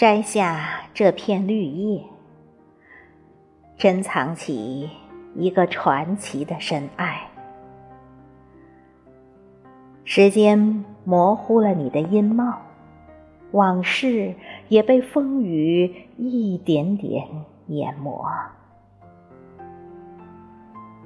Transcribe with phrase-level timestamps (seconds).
[0.00, 2.02] 摘下这片绿叶，
[3.76, 4.88] 珍藏起
[5.34, 7.28] 一个传奇的深爱。
[10.04, 12.62] 时间模糊了你的音貌，
[13.50, 14.34] 往事
[14.68, 17.28] 也被风雨一点点
[17.66, 18.24] 淹没，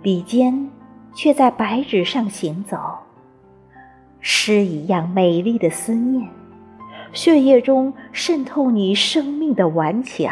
[0.00, 0.70] 笔尖
[1.12, 2.78] 却在白纸上行走，
[4.20, 6.30] 诗一样美丽的思念。
[7.16, 10.30] 血液中渗透你生命的顽强，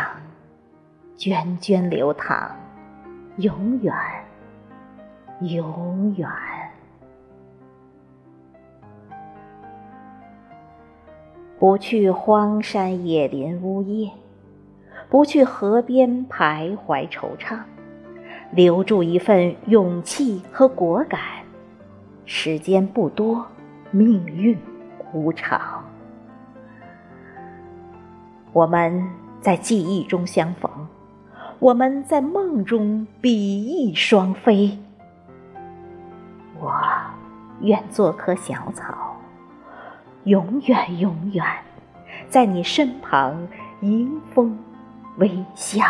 [1.17, 2.55] 涓涓流淌，
[3.39, 3.95] 永远，
[5.41, 6.29] 永远。
[11.59, 14.13] 不去荒山野林呜咽，
[15.09, 17.61] 不去河边徘徊惆怅，
[18.51, 21.19] 留住一份勇气和果敢。
[22.27, 23.47] 时间不多，
[23.91, 24.59] 命运
[25.15, 25.84] 无常。
[28.55, 29.11] 我们
[29.41, 30.71] 在记忆中相逢，
[31.59, 34.79] 我们在梦中比翼双飞。
[36.61, 36.73] 我
[37.63, 39.17] 愿做棵小草，
[40.23, 41.45] 永远永远
[42.29, 43.49] 在你身旁
[43.81, 44.57] 迎风
[45.17, 45.85] 微笑。